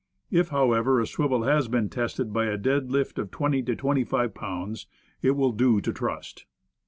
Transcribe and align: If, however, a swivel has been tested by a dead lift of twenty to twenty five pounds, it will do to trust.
If, 0.31 0.47
however, 0.47 0.99
a 0.99 1.05
swivel 1.05 1.43
has 1.43 1.67
been 1.67 1.87
tested 1.87 2.33
by 2.33 2.45
a 2.47 2.57
dead 2.57 2.89
lift 2.89 3.19
of 3.19 3.29
twenty 3.29 3.61
to 3.61 3.75
twenty 3.75 4.03
five 4.03 4.33
pounds, 4.33 4.87
it 5.21 5.35
will 5.35 5.51
do 5.51 5.79
to 5.79 5.93
trust. 5.93 6.47